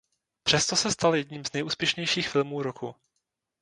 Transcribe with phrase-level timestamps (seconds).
[0.43, 2.95] Přesto se stal jedním z nejúspěšnějších filmů roku.